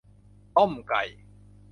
[0.55, 1.03] ต้มไก่